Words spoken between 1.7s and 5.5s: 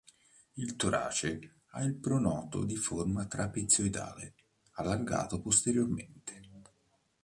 il pronoto di forma trapezoidale, allargato